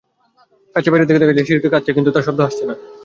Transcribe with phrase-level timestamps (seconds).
[0.75, 2.75] কাচের বাইরে থেকে দেখা যায়, শিশুটি কাঁদছে কিন্তু তার শব্দ আসছে না।